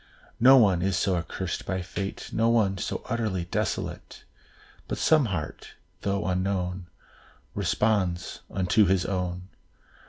[0.39, 4.23] No one is so accursed by fate, No one so utterly desolate,
[4.87, 6.87] But some heart, though unknown,
[7.53, 9.49] Responds unto his own.